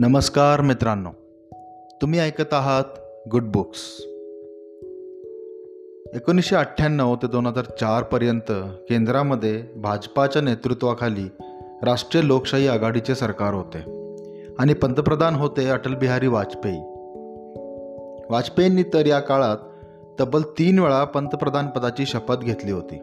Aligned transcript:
नमस्कार 0.00 0.60
मित्रांनो 0.60 1.10
तुम्ही 2.02 2.20
ऐकत 2.20 2.52
आहात 2.52 2.84
गुड 3.30 3.42
बुक्स 3.42 3.78
एकोणीसशे 6.14 6.56
अठ्ठ्याण्णव 6.56 7.14
ते 7.14 7.26
दोन 7.26 7.46
हजार 7.46 7.64
चारपर्यंत 7.64 8.52
केंद्रामध्ये 8.88 9.64
भाजपाच्या 9.76 10.42
नेतृत्वाखाली 10.42 11.30
राष्ट्रीय 11.82 12.26
लोकशाही 12.26 12.68
आघाडीचे 12.68 13.14
सरकार 13.14 13.54
होते 13.54 13.78
आणि 14.58 14.74
पंतप्रधान 14.74 15.34
होते 15.34 15.68
अटल 15.68 15.94
बिहारी 15.94 16.26
वाजपेयी. 16.26 16.80
वाजपेयींनी 18.30 18.82
तर 18.82 19.06
या 19.06 19.20
काळात 19.20 19.56
तब्बल 20.20 20.42
तीन 20.42 20.78
वेळा 20.78 21.04
पंतप्रधान 21.04 21.66
पदाची 21.66 22.06
शपथ 22.06 22.36
घेतली 22.36 22.70
होती. 22.70 22.96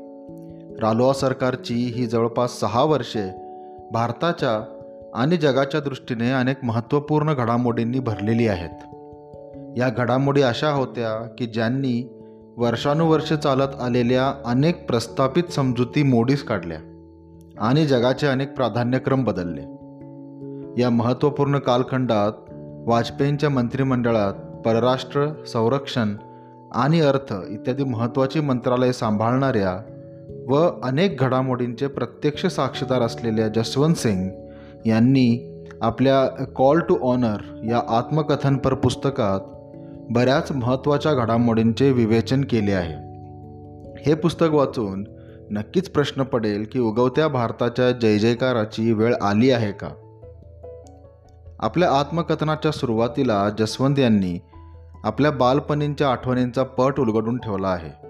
रालोआ 0.82 1.14
सरकारची 1.14 1.74
ही 1.74 2.06
जवळपास 2.06 2.60
सहा 2.60 2.84
वर्षे 2.84 3.32
भारताच्या 3.92 4.74
आणि 5.18 5.38
जगाच्या 5.38 5.82
दृष्टीने 5.82 6.32
अनेक 6.32 6.58
महत्त्वपूर्ण 6.64 7.34
घडामोडींनी 7.34 8.00
भरलेली 8.00 8.48
आहेत. 8.48 8.84
या 9.78 9.90
घडामोडी 9.90 10.42
अशा 10.42 10.70
होत्या 10.70 11.28
की 11.38 11.46
ज्यांनी 11.46 12.24
वर्षानुवर्षे 12.58 13.38
चालत 13.38 13.82
आलेल्या 13.82 14.34
अनेक 14.46 14.88
प्रस्थापित 14.88 15.44
समजुती 15.44 16.04
मोडीस 16.04 16.44
काढल्या 16.44 16.78
आणि 17.60 17.86
जगाचे 17.86 18.28
अनेक 18.28 18.56
प्राधान्यक्रम 18.56 19.24
बदलले. 19.24 19.62
या 20.82 20.90
महत्त्वपूर्ण 20.90 21.58
कालखंडात 21.58 22.32
वाजपेयींच्या 22.88 23.50
मंत्रिमंडळात 23.50 24.34
परराष्ट्र 24.34 25.44
संरक्षण 25.48 26.16
आणि 26.74 27.02
अर्थ 27.02 27.34
इत्यादी 27.50 27.84
महत्त्वाची 27.84 28.40
मंत्रालय 28.40 28.92
सांभाळणाऱ्या 28.92 29.82
व 30.48 30.70
अनेक 30.84 31.20
घडामोडींचे 31.20 31.88
प्रत्यक्ष 31.88 32.46
साक्षीदार 32.46 33.02
असलेल्या 33.02 33.48
जसवंत 33.48 33.96
सिंग 33.96 34.30
यांनी 34.88 35.54
आपल्या 35.82 36.44
कॉल 36.44 36.80
टू 36.80 36.98
ऑनर 37.02 37.38
या 37.70 37.98
आत्मकथनपर 37.98 38.74
पुस्तकात 38.74 39.40
बऱ्याच 40.12 40.52
महत्त्वाच्या 40.52 41.14
घडामोडींचे 41.14 41.92
विवेचन 41.92 42.42
केले 42.42 42.72
आहे. 42.72 43.08
हे 44.06 44.14
पुस्तक 44.14 44.46
वाचून 44.52 45.04
नक्कीच 45.52 45.90
प्रश्न 45.90 46.24
पडेल 46.24 46.66
की 46.72 46.80
उगवत्या 46.80 47.28
भारताच्या 47.28 47.92
जय 47.92 48.18
जयकाराची 48.18 48.94
वेळ 48.94 49.16
आली 49.22 49.52
आहे 49.52 49.72
का? 49.72 49.90
आपल्या 51.60 51.92
आत्मकथनाच्या 51.92 52.72
सुरुवातीला 52.72 53.50
जसवंत 53.60 54.00
यांनी 54.00 54.40
आपल्या 55.04 55.32
बालपणींच्या 55.32 56.10
आठवणींचा 56.10 56.64
पट 56.64 57.00
उलगडून 57.00 57.38
ठेवला 57.38 57.68
आहे. 57.68 58.07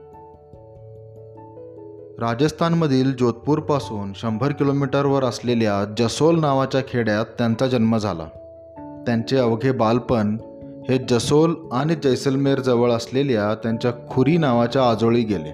राजस्थानमधील 2.20 3.16
जोधपूरपासून 3.16 4.14
शंभर 4.16 4.52
किलोमीटरवर 4.52 5.24
असलेल्या 5.24 5.94
जसोल 6.00 6.40
नावाच्या 6.40 6.82
खेड्यात 6.88 7.26
त्यांचा 7.26 7.68
जन्म 7.68 7.98
झाला. 7.98 8.24
त्यांचे 9.06 9.38
अवघे 9.38 9.72
बालपण 9.72 10.38
हे 10.90 10.98
जसोल 11.10 11.56
आणि 11.72 11.96
जैसलमेर 11.96 12.60
जवळ 12.60 12.92
असलेल्या 12.92 13.56
त्यांच्या 13.56 13.92
खुरी 14.10 14.38
नावाच्या 14.38 14.90
आजोळी 14.90 15.24
गेले. 15.24 15.52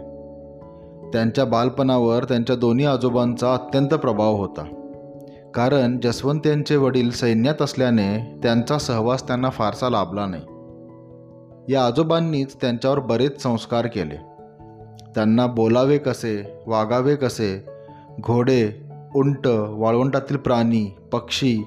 त्यांच्या 1.12 1.46
बालपणावर 1.46 2.24
त्यांच्या 2.24 2.56
दोन्ही 2.56 2.86
आजोबांचा 2.86 3.54
अत्यंत 3.54 3.90
प्रभाव 3.90 4.36
होता. 4.36 4.64
कारण 5.54 6.00
जसवंत 6.04 6.48
यांचे 6.48 6.76
वडील 6.76 7.12
सैन्यात 7.12 7.62
असल्याने 7.62 8.40
त्यांचा 8.44 8.78
सहवास 8.78 9.28
त्यांना 9.28 9.50
फारसा 9.50 9.90
लाभला 9.90 10.26
नाही. 10.26 10.44
या 11.74 11.86
आजोबांनीच 11.86 12.56
त्यांच्यावर 12.62 13.00
बरेच 13.00 13.42
संस्कार 13.42 13.88
केले. 13.88 14.33
त्यांना 15.16 15.48
बोलावे 15.48 15.98
कसे 15.98 16.64
वागावे 16.68 17.16
कसे? 17.16 17.66
घोडे 18.22 18.72
उंट 19.16 19.48
वाळवंटातील 19.70 20.38
प्राणी 20.38 20.96
पक्षी 21.12 21.64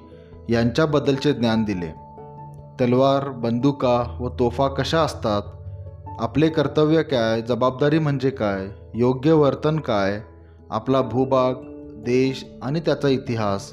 यांच्याबद्दलचे 0.48 1.32
ज्ञान 1.32 1.64
दिले. 1.64 1.88
तलवार 2.80 3.28
बंदुका 3.28 4.16
व 4.20 4.28
तोफा 4.28 4.68
कशा 4.68 4.98
असतात? 4.98 5.42
आपले 6.18 6.48
कर्तव्य 6.48 7.02
काय? 7.02 7.42
जबाबदारी 7.42 7.98
म्हणजे 7.98 8.30
काय? 8.30 8.66
योग्य 8.94 9.32
वर्तन 9.32 9.80
काय? 9.80 10.20
आपला 10.70 11.00
भूभाग 11.00 11.54
देश 12.04 12.46
आणि 12.62 12.80
त्याचा 12.80 13.08
इतिहास? 13.08 13.72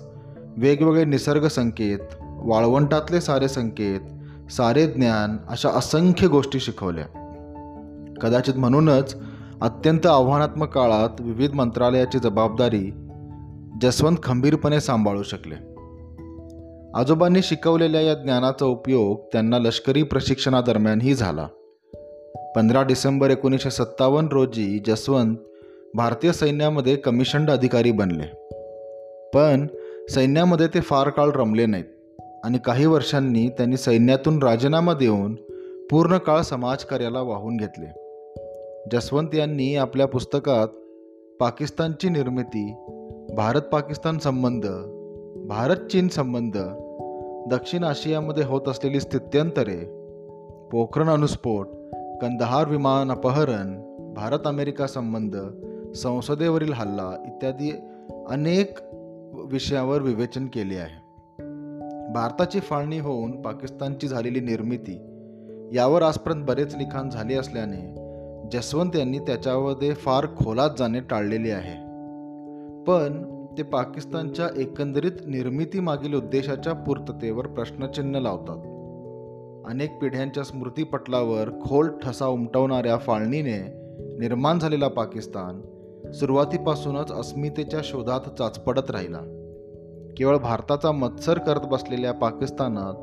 वेगवेगळे 0.57 1.05
निसर्ग 1.05 1.47
संकेत 1.47 1.99
वाळवंटातले 2.21 3.21
सारे 3.21 3.47
संकेत 3.47 3.99
सारे 4.51 4.87
ज्ञान 4.87 5.37
अशा 5.49 5.69
असंख्य 5.69 6.27
गोष्टी 6.27 6.59
शिकवल्या. 6.59 7.05
कदाचित 8.21 8.53
म्हणूनच 8.57 9.15
अत्यंत 9.63 10.05
आव्हानात्मक 10.05 10.69
काळात 10.69 11.09
विविध 11.19 11.53
मंत्रालयाची 11.53 12.19
जबाबदारी 12.19 12.93
जसवंत 13.81 14.17
खंबीरपणे 14.23 14.81
सांभाळू 14.81 15.23
शकले. 15.23 15.55
आजोबांनी 16.95 17.41
शिकवलेल्या 17.43 18.01
या 18.01 18.13
ज्ञानाचा 18.13 18.65
उपयोग 18.65 19.19
त्यांना 19.31 19.59
लष्करी 19.59 20.03
प्रशिक्षणादरम्यानही 20.03 21.13
झाला. 21.13 21.47
पंधरा 22.55 22.81
डिसेंबर 22.81 23.29
एकोणीसशे 23.29 23.71
सत्तावन्न 23.71 24.29
रोजी 24.31 24.83
जसवंत 24.87 25.35
भारतीय 25.93 26.31
सैन्यामध्ये 26.31 26.95
कमिशन्ड 26.95 27.51
अधिकारी 27.51 27.91
बनले. 27.91 28.49
पण 29.33 29.67
सैन्यामध्ये 30.09 30.67
ते 30.67 30.79
फार 30.79 31.09
काळ 31.09 31.29
रमले 31.29 31.65
नाहीत 31.65 32.21
आणि 32.43 32.57
काही 32.65 32.85
वर्षांनी 32.85 33.49
त्यांनी 33.49 33.77
सैन्यातून 33.77 34.43
राजीनामा 34.43 34.93
देऊन 34.93 35.35
पूर्ण 35.91 36.17
काळ 36.17 36.41
समाजकार्याला 36.41 37.21
वाहून 37.21 37.57
घेतले. 37.57 38.02
जसवंत 38.91 39.35
यांनी 39.35 39.75
आपल्या 39.75 40.07
पुस्तकात 40.07 40.67
पाकिस्तानची 41.39 42.09
निर्मिती 42.09 42.73
भारत 43.35 43.61
पाकिस्तान 43.61 44.17
संबंध 44.17 44.65
भारत 45.47 45.75
चीन 45.75 46.07
संबंध 46.07 46.57
दक्षिण 47.53 47.83
आशियामध्ये 47.83 48.43
होत 48.43 48.61
असलेली 48.67 48.99
स्थित्यंतरे 48.99 49.77
पोखरण 50.71 51.09
अनुस्फोट 51.09 51.67
कंदहार 52.21 52.69
विमान 52.69 53.11
अपहरण 53.11 53.81
भारत 54.13 54.39
अमेरिका 54.45 54.87
संबंध 54.87 55.37
संसदेवरील 55.95 56.73
हल्ला 56.73 57.23
इत्यादी 57.27 57.71
अनेक 58.29 58.77
विषयावर 59.51 60.01
विवेचन 60.01 60.47
केले 60.47 60.75
आहे. 60.75 61.03
भारताची 62.13 62.59
फाळणी 62.59 62.99
होऊन 62.99 63.41
पाकिस्तानची 63.41 64.07
झालेली 64.07 64.39
निर्मिती 64.39 64.95
यावर 65.73 66.01
आजपर्यंत 66.01 66.45
बरेच 66.45 66.75
लिखाण 66.75 67.09
झाले 67.09 67.35
असल्याने 67.35 68.02
जसवंत 68.51 68.95
यांनी 68.95 69.19
त्याच्यामध्ये 69.19 69.93
फार 69.93 70.25
खोलात 70.25 70.69
जाणे 70.77 70.99
टाळलेले 70.99 71.51
आहे. 71.51 71.83
पण 72.83 73.23
ते 73.57 73.63
पाकिस्तानच्या 73.63 74.47
एकंदरीत 74.57 75.11
निर्मितीमागील 75.27 76.13
उद्देशाच्या 76.13 76.73
पूर्ततेवर 76.73 77.47
प्रश्नचिन्ह 77.47 78.19
लावतात. 78.19 78.57
अनेक 79.71 79.99
पिढ्यांच्या 80.01 80.43
स्मृतीपटलावर 80.43 81.49
खोल 81.49 81.89
ठसा 82.03 82.27
उमटवणाऱ्या 82.27 82.97
फाळणीने 82.97 83.59
निर्माण 84.19 84.59
झालेला 84.59 84.87
पाकिस्तान 84.87 85.61
सुरुवातीपासूनच 86.11 87.11
अस्मितेच्या 87.11 87.79
शोधात 87.83 88.21
चाचपडत 88.21 88.91
राहिला. 88.91 89.19
केवळ 90.17 90.37
भारताचा 90.37 90.91
मत्सर 90.91 91.37
करत 91.37 91.61
बसलेल्या 91.61 92.11
पाकिस्तानात 92.11 92.93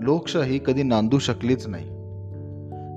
लोकशाही 0.00 0.60
कधी 0.66 0.82
नांदू 0.82 1.18
शकलीच 1.18 1.66
नाही. 1.68 1.93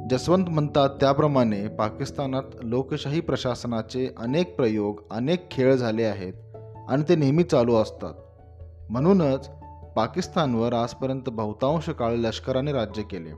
जसवंत 0.09 0.45
म्हणतात 0.49 0.89
त्याप्रमाणे 0.89 1.67
पाकिस्तानात 1.67 2.43
लोकशाही 2.63 3.19
प्रशासनाचे 3.19 4.09
अनेक 4.17 4.55
प्रयोग 4.55 5.01
अनेक 5.11 5.51
खेळ 5.51 5.75
झाले 5.75 6.03
आहेत 6.03 6.33
आणि 6.89 7.03
ते 7.09 7.15
नेहमी 7.15 7.43
चालू 7.43 7.75
असतात. 7.75 8.13
म्हणूनच 8.89 9.49
पाकिस्तानवर 9.95 10.73
आजपर्यंत 10.73 11.21
बहुतांश 11.27 11.89
काळ 11.89 12.11
लष्कराने 12.11 12.71
राज्य 12.71 13.03
केले. 13.03 13.29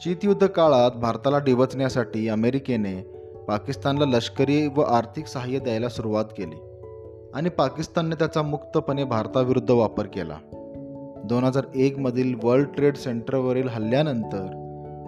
शीतयुद्ध 0.00 0.46
काळात 0.46 0.90
भारताला 0.90 1.38
डिवचण्यासाठी 1.38 2.28
अमेरिकेने 2.28 3.02
पाकिस्तानला 3.48 4.04
लष्करी 4.04 4.66
व 4.66 4.80
आर्थिक 4.80 5.26
सहाय्य 5.26 5.58
द्यायला 5.58 5.88
सुरुवात 5.88 6.24
केली 6.24 6.56
आणि 7.34 7.48
पाकिस्तानने 7.48 8.14
त्याचा 8.14 8.42
मुक्तपणे 8.42 9.04
भारताविरुद्ध 9.04 9.70
वापर 9.70 10.06
केला. 10.06 10.36
दोन 11.24 11.44
हजार 11.44 11.66
एकमधील 11.74 12.34
वर्ल्ड 12.42 12.68
ट्रेड 12.76 12.96
सेंटरवरील 12.96 13.68
हल्ल्यानंतर 13.68 14.62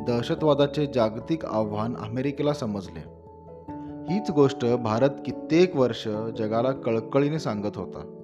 दहशतवादाचे 0.07 0.87
जागतिक 0.95 1.45
आव्हान 1.45 1.97
अमेरिकेला 1.97 2.53
समजले. 2.53 3.19
हीच 4.11 4.31
गोष्ट 4.31 4.65
भारत 4.65 5.11
कित्येक 5.27 5.77
वर्ष 5.77 6.09
जगाला 6.39 6.71
कळकळीने 6.71 7.39
सांगत 7.39 7.77
होता 7.77 8.15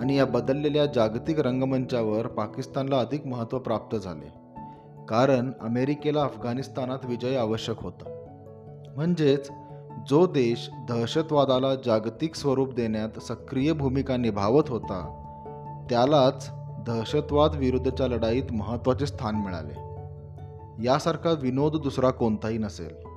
आणि 0.00 0.16
या 0.16 0.26
बदललेल्या 0.26 0.86
जागतिक 0.86 1.40
रंगमंचावर 1.40 2.26
पाकिस्तानला 2.26 2.98
अधिक 2.98 3.26
महत्त्व 3.26 3.58
प्राप्त 3.58 3.96
झाले. 3.96 4.40
कारण 5.08 5.50
अमेरिकेला 5.60 6.22
अफगाणिस्तानात 6.22 6.98
विजय 7.04 7.36
आवश्यक 7.36 7.76
होता. 7.80 8.24
म्हणजेच 8.96 9.50
जो 10.08 10.26
देश 10.26 10.70
दहशतवादाला 10.88 11.74
जागतिक 11.74 12.34
स्वरूप 12.34 12.74
देण्यात 12.74 13.20
सक्रिय 13.20 13.72
भूमिका 13.72 14.16
निभावत 14.16 14.62
होता 14.68 15.16
त्यालाच 15.90 16.50
दहशतवाद 16.86 17.56
विरुद्धच्या 17.56 18.06
लढाईत 18.06 18.52
महत्त्वाचे 18.52 19.06
स्थान 19.06 19.34
मिळाले. 19.34 19.89
यासारखा 20.84 21.30
विनोद 21.30 21.76
दुसरा 21.76 22.10
कोणताही 22.10 22.58
नसेल. 22.58 23.10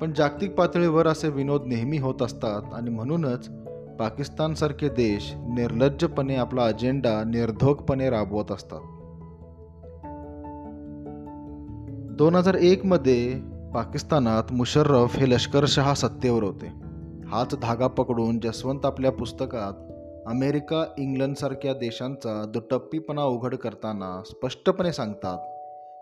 पण 0.00 0.12
जागतिक 0.12 0.54
पातळीवर 0.54 1.06
असे 1.06 1.28
विनोद 1.28 1.62
नेहमी 1.66 1.98
होत 1.98 2.22
असतात 2.22 2.74
आणि 2.74 2.90
म्हणूनच 2.90 3.48
पाकिस्तानसारखे 3.98 4.88
देश 4.88 5.32
निर्लज्जपणे 5.36 6.36
आपला 6.36 6.64
अजेंडा 6.64 7.24
निर्धोकपणे 7.24 8.10
राबवत 8.10 8.52
असतात. 8.52 8.80
दोन 12.16 12.34
हजार 12.34 12.54
एकमध्ये 12.54 13.40
पाकिस्तानात 13.74 14.52
मुशर्रफ 14.52 15.16
हे 15.16 15.30
लष्करशहा 15.30 15.94
सत्तेवर 15.94 16.42
होते. 16.42 16.72
हाच 17.26 17.54
धागा 17.62 17.86
पकडून 17.86 18.40
जसवंत 18.40 18.86
आपल्या 18.86 19.12
पुस्तकात 19.12 19.92
अमेरिका 20.26 20.84
इंग्लंडसारख्या 20.98 21.72
देशांचा 21.72 22.44
दुटप्पीपणा 22.48 23.22
उघड 23.22 23.54
करताना 23.54 24.22
स्पष्टपणे 24.26 24.92
सांगतात 24.92 25.57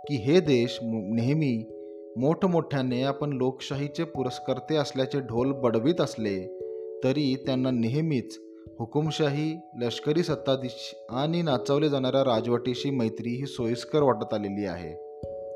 की 0.08 0.14
हे 0.14 0.40
देश 0.40 0.78
मु- 0.82 1.14
नेहमी 1.14 1.72
मोठमोठ्याने 2.16 3.02
आपण 3.02 3.32
लोकशाहीचे 3.32 4.04
पुरस्कर्ते 4.04 4.76
असल्याचे 4.76 5.20
ढोल 5.20 5.52
बडवीत 5.52 6.00
असले 6.00 6.58
तरी 7.04 7.36
त्यांना 7.46 7.70
नेहमीच 7.70 8.40
हुकुमशाही 8.78 9.56
लष्करी 9.78 10.22
सत्ताधीश 10.22 10.96
आणि 11.10 11.42
नाचवले 11.42 11.88
जाणाऱ्या 11.88 12.24
राजवटीशी 12.24 12.90
मैत्री 12.90 13.30
ही 13.30 13.46
सोयीस्कर 13.46 14.02
वाटत 14.02 14.34
आलेली 14.34 14.66
आहे. 14.66 15.06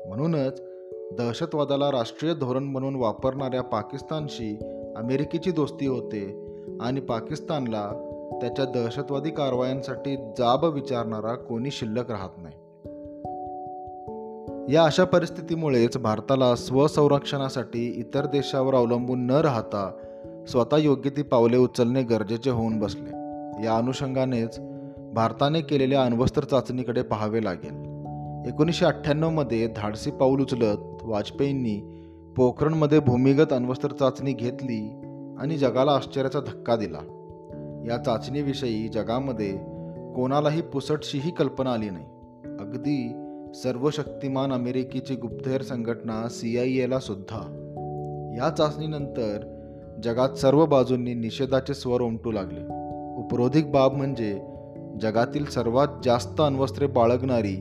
म्हणूनच 0.07 0.61
दहशतवादाला 1.17 1.91
राष्ट्रीय 1.91 2.33
धोरण 2.33 2.63
म्हणून 2.63 2.95
वापरणाऱ्या 2.95 3.61
पाकिस्तानशी 3.61 4.57
अमेरिकेची 4.95 5.51
दोस्ती 5.51 5.85
होते 5.85 6.45
आणि 6.81 6.99
पाकिस्तानला 6.99 7.91
त्याच्या 8.41 8.65
दहशतवादी 8.65 9.29
कारवायांसाठी 9.29 10.15
जाब 10.15 10.65
विचारणारा 10.65 11.35
कोणी 11.35 11.71
शिल्लक 11.71 12.11
राहत 12.11 12.29
नाही. 12.37 12.60
या 14.71 14.83
अशा 14.83 15.03
परिस्थितीमुळेच 15.03 15.97
भारताला 15.97 16.55
स्वसंरक्षणासाठी 16.55 17.87
इतर 17.87 18.25
देशावर 18.25 18.75
अवलंबून 18.75 19.19
न 19.19 19.31
राहता 19.31 19.91
स्वतः 20.47 20.77
योग्य 20.77 21.09
ती 21.09 21.21
पावले 21.21 21.57
उचलणे 21.57 22.03
गरजेचे 22.03 22.49
होऊन 22.49 22.79
बसले. 22.79 23.09
या 23.65 23.77
अनुषंगानेच 23.77 24.59
भारताने 25.13 25.61
केलेल्या 25.61 26.03
अण्वस्त्र 26.03 26.43
चाचणीकडे 26.43 27.01
पाहावे 27.01 27.43
लागेल. 27.43 27.73
एकोणीसशे 28.47 28.85
अठ्ठ्याण्णवमध्ये 28.85 29.67
धाडसी 29.67 30.11
पाऊल 30.11 30.41
उचलत 30.41 30.77
वाजपेयींनी 31.03 32.03
पोखरणमध्ये 32.35 32.99
भूमिगत 32.99 33.53
अण्वस्त्र 33.53 33.91
चाचणी 33.91 34.33
घेतली 34.33 34.89
आणि 35.39 35.57
जगाला 35.57 35.91
आश्चर्याचा 35.91 36.39
धक्का 36.39 36.75
दिला. 36.75 36.99
या 37.87 37.97
चाचणीविषयी 37.97 38.87
जगामध्ये 38.87 39.51
कोणालाही 40.15 40.61
पुसटशीही 40.61 41.31
कल्पना 41.31 41.73
आली 41.73 41.89
नाही. 41.89 42.05
अगदी 42.59 43.20
सर्वशक्तिमान 43.55 44.53
अमेरिकेची 44.53 45.15
गुप्तहेर 45.15 45.61
संघटना 45.61 46.27
सी 46.29 46.57
आय 46.57 46.83
एला 46.83 46.99
सुद्धा. 46.99 47.39
या 48.37 48.49
चाचणीनंतर 48.49 49.47
जगात 50.03 50.29
सर्व 50.29 50.65
बाजूंनी 50.65 51.13
निषेधाचे 51.13 51.73
स्वर 51.73 52.01
उमटू 52.01 52.31
लागले. 52.31 52.61
उपरोधिक 53.19 53.71
बाब 53.71 53.93
म्हणजे 53.93 54.31
जगातील 55.01 55.45
सर्वात 55.45 55.87
जास्त 56.03 56.41
अण्वस्त्रे 56.41 56.87
बाळगणारी 56.87 57.55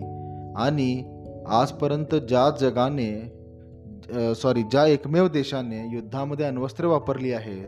आणि 0.57 1.03
आजपर्यंत 1.47 2.15
ज्या 2.15 2.49
जगाने 2.61 3.11
सॉरी 4.35 4.63
ज्या 4.63 4.87
एकमेव 4.87 5.29
देशाने 5.29 5.95
युद्धामध्ये 5.95 6.47
अण्वस्त्रे 6.47 6.87
वापरली 6.87 7.33
आहेत 7.33 7.67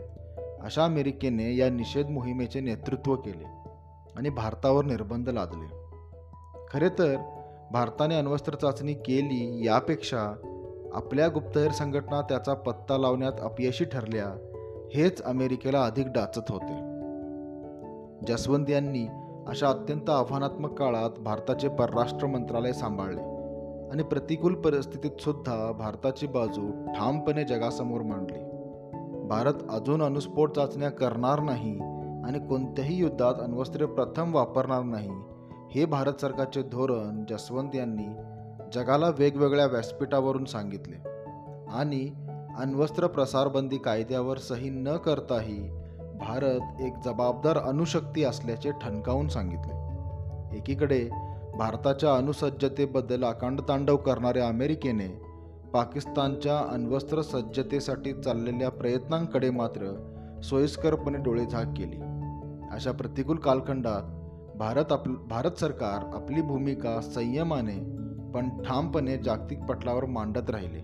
अशा 0.61 0.85
अमेरिकेने 0.85 1.55
या 1.55 1.69
निषेध 1.69 2.09
मोहिमेचे 2.09 2.59
नेतृत्व 2.59 3.15
केले 3.15 3.45
आणि 4.15 4.29
भारतावर 4.29 4.85
निर्बंध 4.85 5.29
लादले. 5.29 5.71
खरे 6.71 6.89
तर 6.89 7.15
भारताने 7.73 8.15
अण्वस्त्र 8.15 8.55
चाचणी 8.55 8.93
केली 8.93 9.65
यापेक्षा 9.65 10.35
आपल्या 10.93 11.27
गुप्तहेर 11.27 11.71
संघटना 11.71 12.21
त्याचा 12.21 12.53
पत्ता 12.53 12.97
लावण्यात 12.97 13.31
अपयशी 13.41 13.85
ठरल्या 13.85 14.25
हेच 14.95 15.23
अमेरिकेला 15.23 15.83
अधिक 15.83 16.07
डाचत 16.07 16.51
होते. 16.51 16.73
जसवंत 18.27 18.69
यांनी 18.69 19.07
अशा 19.47 19.69
अत्यंत 19.69 20.09
आव्हानात्मक 20.09 20.79
काळात 20.79 21.09
भारताचे 21.19 21.67
परराष्ट्र 21.67 22.27
मंत्रालय 22.27 22.71
सांभाळले 22.71 23.21
आणि 23.91 24.03
प्रतिकूल 24.03 24.55
परिस्थितीत 24.55 25.21
सुद्धा 25.21 25.71
भारताची 25.71 26.27
बाजू 26.27 26.69
ठामपणे 26.93 27.43
जगासमोर 27.43 28.01
मांडली. 28.01 28.39
भारत 29.27 29.53
अजून 29.69 30.01
अणुस्फोट 30.01 30.55
चाचण्या 30.55 30.89
करणार 30.89 31.39
नाही 31.39 31.79
आणि 32.23 32.39
कोणत्याही 32.39 32.95
युद्धात 32.95 33.33
अण्वस्त्रे 33.41 33.85
प्रथम 33.85 34.35
वापरणार 34.35 34.83
नाही 34.83 35.11
हे 35.75 35.85
भारत 35.85 36.13
सरकारचे 36.21 36.61
धोरण 36.61 37.23
जसवंत 37.29 37.75
यांनी 37.75 38.07
जगाला 38.73 39.09
वेगवेगळ्या 39.09 39.65
व्यासपीठावरून 39.65 40.45
सांगितले. 40.45 40.95
आणि 41.69 42.13
अण्वस्त्र 42.57 43.07
प्रसारबंदी 43.07 43.77
कायद्यावर 43.77 44.37
सही 44.37 44.69
न 44.69 44.97
करताही 44.97 45.59
भारत 46.19 46.81
एक 46.81 46.93
जबाबदार 47.05 47.57
अणुशक्ती 47.57 48.23
असल्याचे 48.23 48.71
ठणकावून 48.71 49.27
सांगितले. 49.27 49.73
एकीकडे 50.57 51.09
भारताच्या 51.57 52.15
अणुसज्जतेबद्दल 52.15 53.23
अकांडतांडव 53.23 53.97
करणाऱ्या 53.97 54.47
अमेरिकेने 54.47 55.21
पाकिस्तानच्या 55.73 56.59
अण्वस्त्र 56.59 57.21
सज्जतेसाठी 57.21 58.13
चाललेल्या 58.13 58.69
प्रयत्नांकडे 58.69 59.49
मात्र 59.49 60.09
सोयीस्करपणे 60.43 61.17
डोळेझाक 61.17 61.65
केली. 61.77 61.97
अशा 62.71 62.91
प्रतिकूल 62.91 63.37
कालखंडात 63.37 64.19
भारत 64.55 64.91
आप 64.91 65.07
भारत 65.07 65.51
सरकार 65.51 66.15
आपली 66.15 66.41
भूमिका 66.41 67.01
संयमाने 67.01 67.79
पण 68.31 68.49
ठामपणे 68.63 69.17
जागतिक 69.17 69.59
पटलावर 69.59 70.05
मांडत 70.05 70.49
राहिले. 70.49 70.79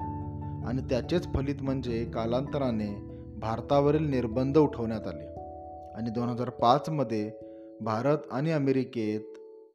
आणि 0.68 0.82
त्याचेच 0.90 1.34
फलित 1.34 1.56
म्हणजे 1.62 2.06
कालांतराने 2.06 2.96
भारतावरील 3.38 4.10
निर्बंध 4.10 4.58
उठवण्यात 4.58 5.08
आले. 5.08 5.26
आणि 5.96 6.10
दोन 6.10 6.30
हजार 6.30 6.50
पाचमध्ये 6.50 7.32
भारत 7.82 8.18
आणि 8.32 8.52
अमेरिकेत 8.52 9.22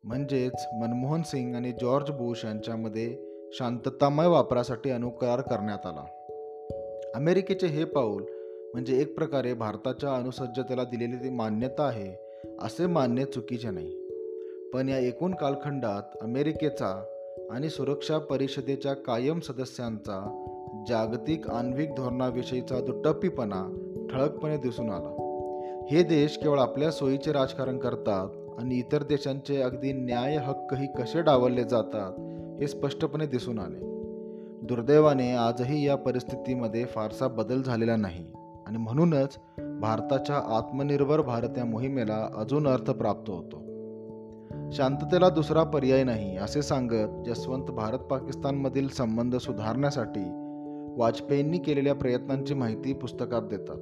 म्हणजेच 0.05 0.67
मनमोहन 0.75 1.23
सिंग 1.23 1.55
आणि 1.55 1.73
जॉर्ज 1.73 2.11
बुश 2.11 2.45
यांच्यामध्ये 2.45 3.19
शांततामय 3.53 4.27
वापरासाठी 4.27 4.91
अनुकरार 4.91 5.41
करण्यात 5.41 5.87
आला. 5.87 6.05
अमेरिकेचे 7.15 7.67
हे 7.67 7.85
पाऊल 7.85 8.23
म्हणजे 8.73 8.99
एक 8.99 9.17
प्रकारे 9.17 9.55
भारताच्या 9.55 10.15
अनुसज्जतेला 10.15 10.85
दिलेली 10.85 11.17
ती 11.17 11.31
मान्यता 11.31 11.83
आहे 11.83 12.24
असे 12.61 12.87
मानणे 12.87 13.25
चुकीचे 13.25 13.71
नाही. 13.71 14.01
पण 14.73 14.89
या 14.89 14.99
एकूण 14.99 15.35
कालखंडात 15.35 16.03
अमेरिकेचा 16.23 17.05
आणि 17.51 17.71
सुरक्षा 17.71 18.19
परिषदेच्या 18.19 18.93
कायम 18.93 19.41
सदस्यांचा 19.41 20.45
जागतिक 20.89 21.49
आण्विक 21.49 21.95
धोरणाविषयीचा 21.95 22.81
दुटप्पीपणा 22.81 23.91
ठळकपणे 24.11 24.57
दिसून 24.57 24.91
आला. 24.91 25.21
हे 25.91 26.03
देश 26.03 26.39
केवळ 26.43 26.59
आपल्या 26.59 26.91
सोयीचे 26.91 27.33
राजकारण 27.33 27.79
करतात 27.79 28.61
आणि 28.61 28.75
इतर 28.75 29.03
देशांचे 29.03 29.63
अगदी 29.63 29.93
न्याय 29.93 30.37
हक्कही 30.37 30.87
कसे 30.87 31.23
डावलले 31.23 31.65
जातात 31.65 32.13
हे 32.61 32.69
स्पष्टपणे 32.69 33.27
दिसून 33.27 33.59
आले. 33.59 33.95
दुर्दैवाने 34.63 35.33
आजही 35.33 35.87
या 35.87 35.97
परिस्थितीमध्ये 35.97 36.85
फारसा 36.85 37.29
बदल 37.29 37.63
झालेला 37.63 37.97
नाही 37.97 38.27
आणि 38.67 38.79
म्हणूनच 38.79 39.39
भारताच्या 39.85 40.37
आत्मनिर्भर 40.37 41.21
भारत 41.21 41.59
या 41.59 41.65
मोहिमेला 41.65 42.31
अजून 42.37 42.69
अर्थ 42.69 42.91
प्राप्त 42.91 43.31
होतो. 43.31 43.57
शांततेला 44.73 45.29
दुसरा 45.29 45.63
पर्याय 45.63 46.05
नाही 46.05 46.37
असे 46.37 46.63
सांगत 46.63 47.29
जसवंत 47.29 47.65
भारत 47.65 47.99
पाकिस्तानमधील 47.99 48.89
संबंध 48.89 49.37
सुधारण्यासाठी 49.37 50.23
वाजपेयींनी 51.01 51.59
केलेल्या 51.59 51.95
प्रयत्नांची 51.95 52.55
माहिती 52.55 52.93
पुस्तकात 52.93 53.43
देतात. 53.43 53.77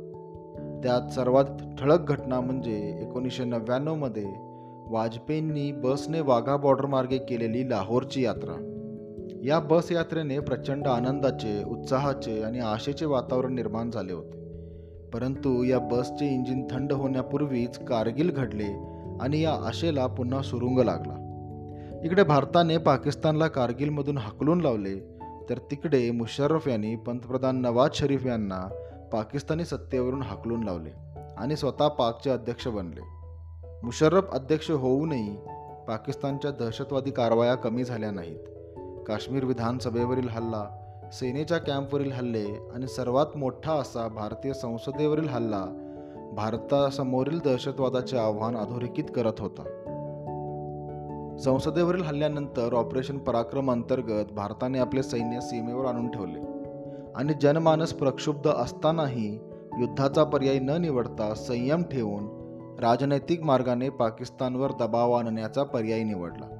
त्यात 0.82 1.12
सर्वात 1.12 1.44
ठळक 1.78 2.00
घटना 2.00 2.40
म्हणजे 2.40 2.98
एकोणीसशे 3.02 3.44
नव्याण्णवमध्ये 3.44 4.26
वाजपेयींनी 4.86 5.72
बसने 5.72 6.20
वाघा 6.20 6.56
बॉर्डरमार्गे 6.56 7.18
केलेली 7.18 7.70
लाहोरची 7.70 8.24
यात्रा. 8.24 8.68
या 9.44 9.60
बस 9.60 9.92
यात्रेने 9.92 10.40
प्रचंड 10.40 10.86
आनंदाचे 10.86 11.64
उत्साहाचे 11.64 12.42
आणि 12.42 12.58
आशेचे 12.58 13.06
वातावरण 13.06 13.54
निर्माण 13.54 13.90
झाले 13.90 14.12
होते. 14.12 14.41
परंतु 15.14 15.64
या 15.64 15.78
बसचे 15.78 16.34
इंजिन 16.34 16.66
थंड 16.70 16.92
होण्यापूर्वीच 16.92 17.78
कारगिल 17.78 18.30
घडले 18.30 18.84
आणि 19.20 19.40
या 19.40 19.52
आशेला 19.52 20.06
पुन्हा 20.06 20.42
सुरुंग 20.42 20.78
लागला. 20.78 21.18
इकडे 22.04 22.22
भारताने 22.22 22.78
पाकिस्तानला 22.78 23.48
कारगिलमधून 23.48 24.18
हाकलून 24.18 24.60
लावले 24.60 24.98
तर 25.50 25.58
तिकडे 25.58 26.10
मुशर्रफ 26.10 26.68
यांनी 26.68 26.96
पंतप्रधान 26.96 27.56
नवाज 27.56 27.90
शरीफ 27.94 28.26
यांना 28.26 28.68
पाकिस्तानी 29.12 29.64
सत्तेवरून 29.64 30.22
हाकलून 30.22 30.62
लावले 30.62 30.90
आणि 31.36 31.56
स्वतः 31.56 31.88
पाकचे 31.88 32.30
अध्यक्ष 32.30 32.68
बनले. 32.68 33.00
मुशर्रफ 33.84 34.30
अध्यक्ष 34.32 34.70
होऊनही 34.70 35.36
पाकिस्तानच्या 35.88 36.50
दहशतवादी 36.50 37.10
कारवाया 37.10 37.54
कमी 37.54 37.84
झाल्या 37.84 38.10
नाहीत. 38.10 38.38
काश्मीर 39.06 39.44
विधानसभेवरील 39.44 40.28
हल्ला 40.28 40.81
सेनेच्या 41.12 41.58
कॅम्पवरील 41.58 42.12
हल्ले 42.12 42.70
आणि 42.74 42.86
सर्वात 42.86 43.36
मोठा 43.36 43.72
असा 43.72 44.08
भारतीय 44.08 44.52
संसदेवरील 44.52 45.28
हल्ला 45.28 45.64
भारतासमोरील 46.32 47.38
दहशतवादाचे 47.44 48.16
आव्हान 48.16 48.56
अधोरेखित 48.56 49.04
करत 49.16 49.32
होता. 49.38 49.62
संसदेवरील 51.44 52.02
हल्ल्यानंतर 52.02 52.74
ऑपरेशन 52.74 53.18
पराक्रम 53.18 53.72
अंतर्गत 53.72 54.32
भारताने 54.32 54.78
आपले 54.78 55.02
सैन्य 55.02 55.40
सीमेवर 55.40 55.84
आणून 55.84 56.10
ठेवले 56.10 56.40
आणि 57.16 57.32
जनमानस 57.40 57.92
प्रक्षुब्ध 57.92 58.50
असतानाही 58.50 59.38
युद्धाचा 59.78 60.24
पर्याय 60.24 60.58
न 60.58 60.70
निवडता 60.70 61.34
संयम 61.34 61.82
ठेवून 61.82 62.24
राजनैतिक 62.80 63.42
मार्गाने 63.42 63.88
पाकिस्तानवर 63.88 64.70
दबाव 64.80 65.12
आणण्याचा 65.12 65.62
पर्याय 65.62 66.02
निवडला. 66.02 66.58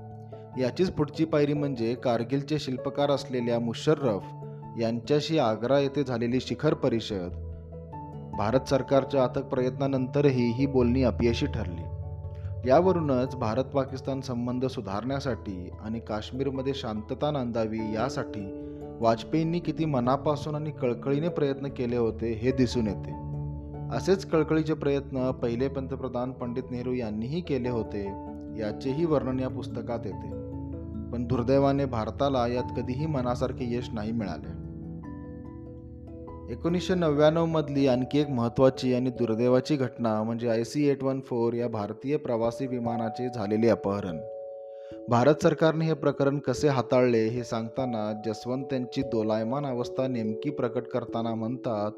याचीच 0.58 0.90
पुढची 0.90 1.24
पायरी 1.24 1.52
म्हणजे 1.52 1.94
कारगिलचे 1.94 2.58
शिल्पकार 2.58 3.10
असलेल्या 3.10 3.58
मुशर्रफ 3.58 4.22
यांच्याशी 4.80 5.38
आग्रा 5.38 5.78
येथे 5.78 6.04
झालेली 6.04 6.40
शिखर 6.40 6.74
परिषद 6.74 7.48
भारत 8.38 8.68
सरकारच्या 8.68 9.24
अथक 9.24 9.42
प्रयत्नानंतरही 9.42 10.52
ही 10.52 10.66
बोलणी 10.66 11.02
अपयशी 11.02 11.46
ठरली. 11.46 11.82
यावरूनच 12.68 13.36
भारत 13.36 13.64
पाकिस्तान 13.64 14.20
संबंध 14.20 14.66
सुधारण्यासाठी 14.66 15.70
आणि 15.84 16.00
काश्मीरमध्ये 16.00 16.74
शांतता 16.74 17.30
नांदावी 17.30 17.78
यासाठी 17.94 18.68
वाजपेयींनी 19.00 19.58
किती 19.58 19.84
मनापासून 19.84 20.54
आणि 20.54 20.70
कळकळीने 20.70 21.28
प्रयत्न 21.28 21.68
केले 21.68 21.96
होते 21.96 22.32
हे 22.32 22.52
दिसून 22.52 22.86
येते. 22.86 23.14
असेच 23.96 24.26
कळकळीचे 24.26 24.74
प्रयत्न 24.74 25.30
पहिले 25.30 25.68
पंतप्रधान 25.68 26.32
पंडित 26.32 26.62
नेहरू 26.70 26.92
यांनीही 26.92 27.40
केले 27.40 27.68
होते 27.68 28.04
याचेही 28.58 29.04
वर्णन 29.04 29.40
या 29.40 29.48
पुस्तकात 29.48 30.00
येते. 30.04 30.30
पण 31.12 31.24
दुर्दैवाने 31.24 31.84
भारताला 31.84 32.46
यात 32.46 32.72
कधीही 32.76 33.06
मनासारखे 33.06 33.76
यश 33.76 33.90
नाही 33.92 34.12
मिळाले. 34.12 34.61
एकोणीसशे 36.52 36.94
नव्याण्णवमधली 36.94 37.86
आणखी 37.86 38.18
एक 38.18 38.30
महत्त्वाची 38.30 38.94
आणि 38.94 39.10
दुर्दैवाची 39.10 39.76
घटना 39.76 40.22
म्हणजे 40.22 40.48
I 40.48 40.64
C 40.64 40.88
eight 40.88 41.04
one 41.04 41.20
four 41.20 41.52
या 41.52 41.68
भारतीय 41.68 42.16
प्रवासी 42.16 42.66
विमानाचे 42.66 43.28
झालेले 43.34 43.68
अपहरण. 43.68 44.18
भारत 45.08 45.34
सरकारने 45.42 45.84
हे 45.84 45.94
प्रकरण 45.94 46.38
कसे 46.38 46.68
हाताळले 46.68 47.18
हे 47.18 47.44
सांगताना 47.44 48.22
जसवंत 48.26 48.64
यांची 48.72 49.02
दोलायमान 49.02 49.66
अवस्था 49.66 50.08
नेमकी 50.08 50.50
प्रकट 50.50 50.82
करताना 50.82 51.34
म्हणतात 51.34 51.90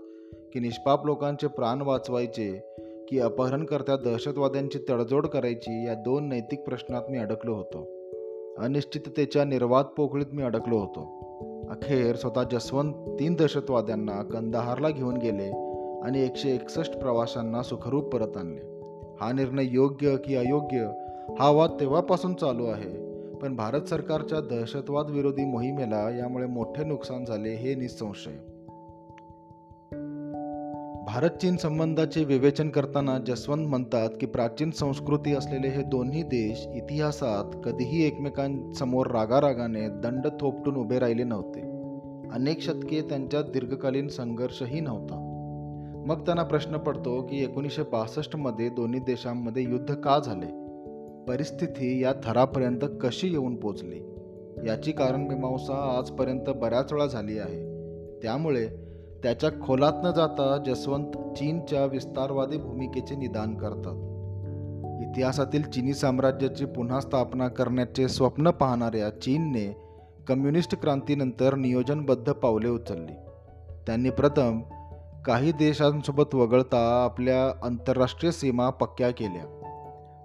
की 0.53 0.61
निष्पाप 0.61 1.07
लोकांचे 1.07 1.47
प्राण 1.47 1.81
वाचवायचे 1.81 2.75
की 3.09 3.21
अपहरणकर्त्या 3.21 3.97
दहशतवाद्यांची 3.97 4.79
तडजोड 4.91 5.27
करायची 5.27 5.87
या 5.87 5.95
दोन 5.95 6.29
नैतिक 6.29 6.61
प्रश्नात 6.61 7.03
मी 7.11 7.19
अडकलो 7.19 7.55
होतो. 7.55 7.87
अनिश्चिततेच्या 8.63 9.45
निर्वात 9.45 9.85
पोकळीत 9.85 10.27
मी 10.33 10.43
अडकलो 10.43 10.79
होतो. 10.79 11.24
अखेर 11.71 12.17
स्वतः 12.17 12.43
जसवंत 12.53 12.95
तीन 13.21 13.35
दहशतवाद्यांना 13.35 14.23
कंदाहारला 14.23 14.91
घेऊन 14.91 15.17
गेले 15.17 15.49
आणि 16.05 16.25
एकशे 16.25 16.51
एकसष्ट 16.51 16.99
प्रवाशांना 16.99 17.63
सुखरूप 17.63 18.13
परत 18.13 18.37
आणले. 18.37 18.61
हा 19.21 19.33
निर्णय 19.33 19.65
योग्य 19.67 20.17
की 20.17 20.35
अयोग्य 20.35 20.91
हा 21.41 21.51
वाद 21.51 21.71
तेव्हापासून 21.81 22.35
चालू 22.35 22.67
आहे 22.67 23.05
पण 23.37 23.57
भारत 23.57 23.83
सरकारच्या 23.83 24.41
दहशतवाद 24.41 25.11
विरोधी 25.11 25.45
मोहिमेला 25.45 26.11
यामुळे 26.11 26.47
मोठे 26.47 26.85
नुकसान 26.85 27.25
झाले 27.25 27.51
हे 27.51 27.75
निसंशय. 27.75 28.54
भारत 31.07 31.31
चीन 31.31 31.57
संबंधाचे 31.57 32.25
विवेचन 32.25 32.69
करताना 32.69 33.19
जसवंत 33.19 33.69
म्हणतात 33.69 34.09
की 34.21 34.27
प्राचीन 34.27 34.71
संस्कृती 34.71 35.35
असलेले 35.35 35.69
हे 35.69 35.83
दोन्ही 35.83 36.23
देश 36.23 36.67
इतिहासात 36.75 37.57
कधीही 37.65 38.07
एकमेकांसमोर 38.07 39.07
रागारागाने 39.07 39.89
दंड 39.89 40.27
थोपटून 40.41 40.77
उभे 40.77 40.99
राहिले 40.99 41.25
नव्हते. 41.25 41.61
अनेक 42.31 42.63
शतके 42.63 43.01
त्यांच्यात 43.01 43.45
दीर्घकालीन 43.45 44.09
संघर्षही 44.09 44.81
नव्हता. 44.81 45.15
मग 46.07 46.21
त्यांना 46.21 46.43
प्रश्न 46.43 46.77
पडतो 46.77 47.23
की 47.23 47.43
एकोणीसशे 47.43 47.83
बासष्टमध्ये 47.83 48.69
दोन्ही 48.69 49.01
देशांमध्ये 49.01 49.63
युद्ध 49.63 49.95
का 49.95 50.19
झाले? 50.19 50.47
परिस्थिती 51.29 52.03
या 52.03 52.13
थरापर्यंत 52.25 52.85
कशी 53.01 53.29
येऊन 53.29 53.57
पोचली? 53.57 53.99
याची 54.67 54.93
कारणमीमांसा 54.93 55.99
आजपर्यंत 55.99 56.51
बऱ्याच 56.51 56.93
वेळा 56.93 57.07
झाली 57.07 57.39
आहे. 57.39 57.75
त्यामुळे 58.23 58.84
त्याच्या 59.25 59.51
खोलात 59.51 59.93
न 59.97 60.11
जाता 60.11 60.63
जसवंत 60.67 61.11
चीनच्या 61.37 61.85
विस्तारवादी 61.85 62.57
भूमिकेचे 62.57 63.17
निदान 63.17 63.55
करतात. 63.55 64.11
इतिहासातील 65.01 65.63
चिनी 65.63 65.95
साम्राज्याची 65.95 66.65
पुन्हा 66.65 67.01
स्थापना 67.01 67.49
करण्याचे 67.49 68.09
स्वप्न 68.09 68.51
पाहणाऱ्या 68.51 69.21
चीनने 69.21 69.77
कम्युनिस्ट 70.29 70.81
क्रांतीनंतर 70.81 71.55
नियोजनबद्ध 71.55 72.33
पावले 72.33 72.69
उचलली. 72.69 73.13
त्यांनी 73.87 74.11
प्रथम 74.11 74.61
काही 75.27 75.53
देशांसोबत 75.53 76.35
वगळता 76.35 77.05
आपल्या 77.05 77.67
आंतरराष्ट्रीय 77.67 78.33
सीमा 78.33 78.71
पक्क्या 78.71 79.11
केल्या. 79.11 79.61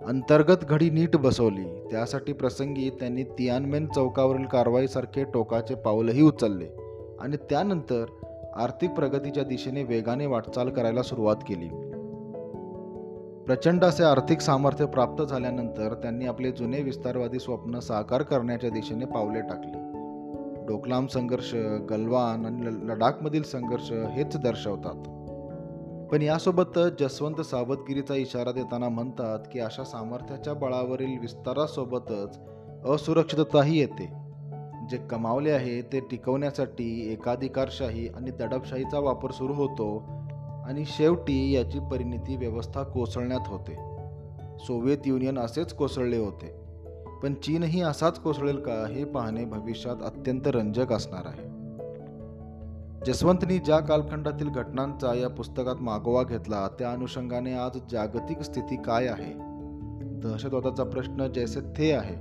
अंतर्गत 0.07 0.65
घडी 0.69 0.89
नीट 0.89 1.17
बसवली. 1.17 1.87
त्यासाठी 1.91 2.33
प्रसंगी 2.33 2.89
त्यांनी 2.89 3.23
तियानमेन 3.23 3.87
चौकावरील 3.87 4.45
कारवाईसारखे 4.45 5.23
टोकाचे 5.23 5.75
पाऊलही 5.75 6.21
उचलले 6.21 6.67
आणि 7.19 7.37
त्यानंतर 7.49 8.05
आर्थिक 8.55 8.91
प्रगतीच्या 8.91 9.43
दिशेने 9.43 9.83
वेगाने 9.83 10.25
वाटचाल 10.25 10.69
करायला 10.69 11.01
सुरुवात 11.01 11.35
केली. 11.35 11.67
प्रचंड 13.45 13.83
असे 13.83 14.03
आर्थिक 14.03 14.41
सामर्थ्य 14.41 14.85
प्राप्त 14.85 15.23
झाल्यानंतर 15.23 15.93
त्यांनी 15.93 16.25
आपले 16.25 16.51
जुने 16.51 16.81
विस्तारवादी 16.81 17.39
स्वप्न 17.39 17.79
साकार 17.79 18.21
करण्याच्या 18.21 18.69
दिशेने 18.69 19.05
पावले 19.05 19.41
टाकली. 19.41 19.71
डोकलाम 20.65 21.07
संघर्ष 21.07 21.55
गलवान 21.89 22.45
आणि 22.45 22.65
लडाखमधील 22.65 23.43
संघर्ष 23.43 23.91
हेच 23.91 24.37
दर्शवतात. 24.37 25.09
पण 26.11 26.21
यासोबतच 26.21 27.01
जसवंत 27.01 27.41
सावधगिरीचा 27.41 28.15
इशारा 28.15 28.51
देताना 28.51 28.89
म्हणतात 28.89 29.39
की 29.51 29.59
अशा 29.59 29.83
सामर्थ्याच्या 29.83 30.53
बळावरील 30.53 31.19
विस्तारासोबतच 31.19 32.39
असुरक्षितताही 32.89 33.79
येते. 33.79 34.18
जे 34.89 34.97
कमावले 34.97 35.51
आहे 35.51 35.81
ते 35.81 35.99
टिकवण्यासाठी 35.99 37.13
एकाधिकारशाही 37.13 38.07
आणि 38.07 38.31
दडपशाहीचा 38.31 38.99
वापर 38.99 39.31
सुरू 39.31 39.53
होतो 39.53 40.03
आणि 40.65 40.83
शेवटी 40.85 41.51
याची 41.51 41.79
परिणिती 41.79 42.35
व्यवस्था 42.35 42.83
कोसळण्यात 42.83 43.39
होते. 43.47 43.75
सोव्हिएत 44.59 44.97
युनियन 45.05 45.39
असेच 45.39 45.73
कोसळले 45.73 46.17
होते. 46.17 46.59
पण 47.23 47.33
चीनही 47.33 47.81
असाच 47.81 48.19
कोसळेल 48.19 48.57
का 48.57 48.87
हे 48.87 49.05
पाहणे 49.05 49.45
भविष्यात 49.45 49.95
अत्यंत 50.05 50.47
रंजक 50.47 50.93
असणार 50.93 51.25
आहे. 51.25 51.59
जसवंतनी 53.05 53.57
ज्या 53.57 53.79
कालखंडातील 53.79 54.49
घटनांचा 54.49 55.13
या 55.13 55.29
पुस्तकात 55.29 55.75
मागोवा 55.81 56.23
घेतला 56.23 56.67
त्या 56.79 56.91
अनुषंगाने 56.91 57.53
आज 57.53 57.77
जागतिक 57.91 58.41
स्थिती 58.41 58.75
काय 58.75 59.07
आहे? 59.07 59.33
दहशतवादाचा 60.19 60.83
प्रश्न 60.83 61.27
जैसे 61.27 61.61
थे 61.61 61.91
आहे. 61.91 62.15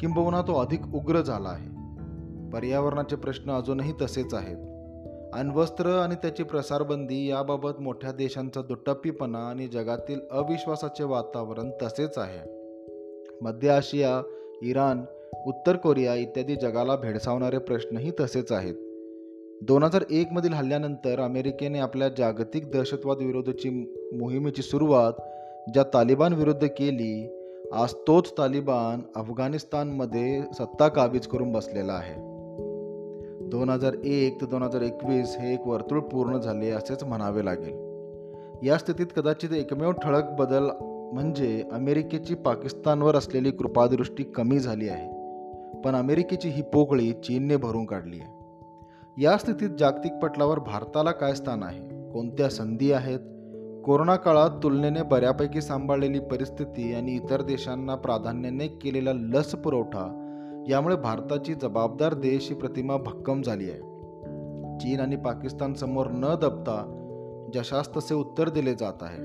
किंबहुना 0.00 0.42
तो 0.42 0.54
अधिक 0.54 0.94
उग्र 0.94 1.20
झाला 1.20 1.48
आहे. 1.48 1.71
पर्यावरणाचे 2.52 3.16
प्रश्न 3.16 3.50
अजूनही 3.50 3.92
तसेच 4.02 4.34
आहेत. 4.34 4.56
अण्वस्त्र 5.34 5.86
आणि 5.86 6.14
त्याची 6.14 6.42
प्रसारबंदी 6.42 7.26
याबाबत 7.26 7.80
मोठ्या 7.80 8.12
देशांचा 8.12 8.62
दुटप्पीपणा 8.62 9.38
आणि 9.38 9.66
जगातील 9.66 10.20
अविश्वासाचे 10.30 11.04
वातावरण 11.04 11.70
तसेच 11.82 12.18
आहे. 12.18 12.62
मध्य 13.42 13.68
आशिया 13.68 14.22
इराण 14.62 15.00
उत्तर 15.46 15.76
कोरिया 15.76 16.14
इत्यादी 16.14 16.56
जगाला 16.56 16.96
भेडसावणारे 16.96 17.58
प्रश्नही 17.58 18.12
तसेच 18.20 18.52
आहेत. 18.52 18.74
दोन 19.62 19.82
हजार 19.82 20.04
एकमधील 20.10 20.52
हल्ल्यानंतर 20.52 21.20
अमेरिकेने 21.20 21.78
आपल्या 21.78 22.08
जागतिक 22.08 22.70
दहशतवाद 22.70 23.18
विरोधाची 23.18 23.68
मोहिमेची 24.18 24.62
सुरुवात 24.62 25.12
ज्या 25.74 25.82
तालिबान 25.82 26.32
विरुद्ध 26.32 26.66
केली 26.66 27.38
आज 27.72 27.94
तोच 27.94 28.32
तालिबान 28.38 29.00
अफगाणिस्तानमध्ये 29.16 30.42
सत्ता 30.42 30.88
काबीज 30.88 31.26
करून 31.26 31.52
बसलेला 31.52 31.92
आहे. 31.92 32.31
दोन 33.52 33.68
हजार 33.68 33.94
एक 34.04 34.40
ते 34.40 34.46
दोन 34.46 34.62
हजार 34.62 34.82
एकवीस 34.82 35.36
हे 35.40 35.52
एक 35.54 35.66
वर्तुळ 35.66 36.00
पूर्ण 36.00 36.38
झाले 36.38 36.70
असेच 36.70 37.04
म्हणावे 37.04 37.44
लागेल. 37.44 38.66
या 38.66 38.78
स्थितीत 38.78 39.06
कदाचित 39.16 39.52
एकमेव 39.52 39.92
ठळक 39.92 40.24
बदल 40.38 40.68
म्हणजे 41.12 41.62
अमेरिकेची 41.72 42.34
पाकिस्तानवर 42.34 43.16
असलेली 43.16 43.50
कृपादृष्टी 43.50 44.22
कमी 44.22 44.58
झाली 44.58 44.88
आहे 44.88 45.80
पण 45.84 45.96
अमेरिकेची 45.96 46.48
ही 46.48 46.62
पोकळी 46.62 47.12
चीनने 47.12 47.56
भरून 47.56 47.84
काढली 47.84 48.20
आहे. 48.20 48.30
या 49.22 49.36
स्थितीत 49.36 49.70
जागतिक 49.78 50.12
पटलावर 50.12 50.58
भारताला 50.58 51.10
काय 51.10 51.34
स्थान 51.34 51.62
आहे 51.62 52.10
कोणत्या 52.12 52.48
संधी 52.48 52.92
आहेत 52.92 53.18
कोरोना 53.84 54.16
काळात 54.16 54.50
तुलनेने 54.62 55.02
बऱ्यापैकी 55.02 55.60
सांभाळलेली 55.60 56.18
परिस्थिती 56.18 56.94
आणि 56.94 57.12
इतर 57.12 57.42
देशांना 57.42 57.94
प्राधान्याने 57.94 58.66
केलेला 58.66 59.12
लस 59.12 59.54
पुरवठा 59.54 60.21
यामुळे 60.68 60.96
भारताची 60.96 61.54
जबाबदार 61.54 62.14
देश 62.14 62.48
ही 62.48 62.54
प्रतिमा 62.54 62.96
भक्कम 62.96 63.42
झाली 63.42 63.70
आहे. 63.70 63.78
चीन 64.78 65.00
आणि 65.00 65.16
पाकिस्तान 65.16 65.74
समोर 65.74 66.06
न 66.10 66.34
दबता 66.42 66.98
जशास 67.54 67.96
तसे 67.96 68.14
उत्तर 68.14 68.48
दिले 68.48 68.74
जात 68.74 69.02
आहे. 69.02 69.22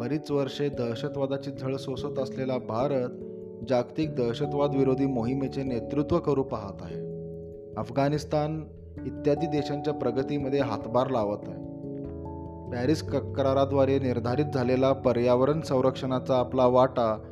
बरीच 0.00 0.30
वर्षे 0.30 0.68
दहशतवादाची 0.68 1.50
झळ 1.50 1.76
सोसत 1.76 2.18
असलेला 2.18 2.58
भारत 2.58 3.08
जागतिक 3.68 4.16
दहशतवाद 4.16 4.74
विरोधी 4.74 5.06
मोहिमेचे 5.06 5.62
नेतृत्व 5.62 6.18
करू 6.18 6.42
पाहत 6.42 6.82
आहे. 6.82 7.00
अफगाणिस्तान 7.76 8.64
इत्यादी 9.06 9.46
देशांच्या 9.46 9.94
प्रगतीमध्ये 9.94 10.60
हातभार 10.60 11.10
लावत 11.10 11.48
आहे. 11.48 11.66
पॅरिस 12.72 13.02
कराराद्वारे 13.02 13.98
निर्धारित 13.98 14.46
झालेला 14.54 14.92
पर्यावरण 14.92 15.60
संरक्षणाचा 15.60 16.38
आपला 16.38 16.66
वाटा 16.66 17.22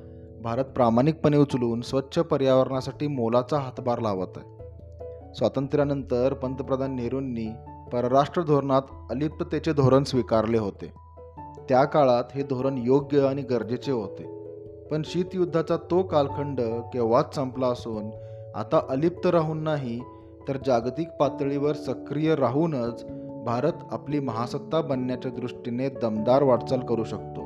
भारत 0.45 0.65
प्रामाणिकपणे 0.65 1.37
उचलून 1.37 1.81
स्वच्छ 1.81 2.19
पर्यावरणासाठी 2.19 3.07
मोलाचा 3.07 3.59
हातभार 3.59 3.99
लावत 3.99 4.27
आहे. 4.37 4.47
स्वातंत्र्यानंतर 5.35 6.35
पंतप्रधान 6.35 6.95
नेहरूंनी 6.95 7.47
परराष्ट्र 7.93 8.43
धोरणात 8.43 8.83
अलिप्ततेचे 9.11 9.73
धोरण 9.73 10.05
स्वीकारले 10.05 10.59
होते. 10.59 10.93
त्या 11.69 11.85
काळात 11.85 12.25
हे 12.35 12.43
धोरण 12.43 12.79
योग्य 12.79 13.21
आणि 13.21 13.43
गरजेचे 13.43 13.93
होते. 13.93 14.23
पण 14.91 15.03
शीतयुद्धाचा 15.05 15.77
तो 15.77 16.03
कालखंड 16.03 16.61
केव्हाच 16.93 17.35
संपला 17.35 17.67
असून 17.67 18.11
आता 18.55 18.81
अलिप्त 18.89 19.27
राहून 19.27 19.59
नाही 19.59 20.01
तर 20.49 20.57
जागतिक 20.67 21.09
पातळीवर 21.21 21.73
सक्रिय 21.73 22.35
राहूनच 22.35 23.05
भारत 23.45 23.73
आपली 23.91 24.21
महासत्ता 24.21 24.81
बनण्याच्या 24.81 25.31
दृष्टीने 25.31 25.89
दमदार 25.89 26.43
वाटचाल 26.43 26.81
करू 26.81 27.05
शकतो. 27.05 27.41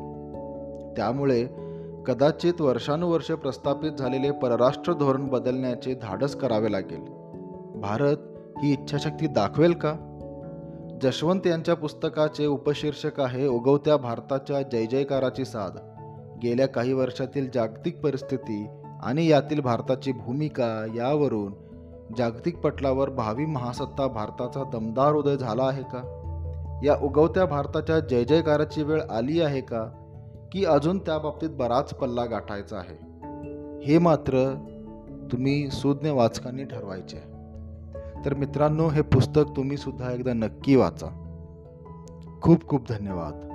त्यामुळे 0.96 1.67
कदाचित 2.08 2.60
वर्षानुवर्षे 2.60 3.34
प्रस्थापित 3.34 3.92
झालेले 3.92 4.30
परराष्ट्र 4.30 4.92
धोरण 4.92 5.26
बदलण्याचे 5.26 5.94
धाडस 5.94 6.36
करावे 6.36 6.72
लागेल. 6.72 7.04
भारत 7.80 8.16
ही 8.64 8.72
इच्छाशक्ती 8.72 9.26
दाखवेल 9.26 9.72
का? 9.72 9.94
जशवंत 11.02 11.46
यांच्या 11.46 11.74
पुस्तकाचे 11.74 12.46
उपशीर्षक 12.46 13.20
आहे 13.20 13.46
उगवत्या 13.46 13.96
भारताच्या 13.96 14.62
जय 14.62 14.86
जयकाराची 14.86 15.44
साध. 15.44 15.78
गेल्या 16.42 16.68
काही 16.68 16.92
वर्षातील 16.92 17.48
जागतिक 17.54 18.00
परिस्थिती 18.00 18.66
आणि 19.02 19.26
यातील 19.26 19.60
भारताची 19.60 20.12
भूमिका 20.12 20.86
यावरून 20.96 21.52
जागतिक 22.18 22.56
पटलावर 22.56 23.10
भावी 23.10 23.46
महासत्ता 23.46 24.06
भारताचा 24.06 24.64
दमदार 24.72 25.14
उदय 25.14 25.36
झाला 25.36 25.64
आहे 25.64 25.82
का? 25.82 26.14
या 26.84 26.94
उगवत्या 27.02 27.44
भारताच्या 27.44 28.00
जय 28.00 28.24
जयकाराची 28.24 28.82
वेळ 28.82 29.02
आली 29.10 29.40
आहे 29.40 29.60
का? 29.60 30.04
की 30.52 30.64
अजून 30.64 30.98
त्या 30.98 31.18
बाबतीत 31.18 31.50
बराच 31.50 31.94
पल्ला 31.94 32.24
गाठायचा 32.24 32.78
आहे. 32.78 32.96
हे 33.84 33.98
मात्र 33.98 34.54
तुम्ही 35.32 35.70
सुज्ञ 35.70 36.10
वाचकांनी 36.10 36.64
ठरवायचे 36.64 37.16
आहे. 37.16 37.32
तर 38.24 38.34
मित्रांनो 38.34 38.88
हे 38.88 39.02
पुस्तक 39.02 39.40
तुम्ही 39.56 39.76
सुद्धा 39.76 40.12
एकदा 40.12 40.32
नक्की 40.32 40.76
वाचा. 40.76 41.06
खूप 42.42 42.68
खूप 42.68 42.92
धन्यवाद. 42.92 43.47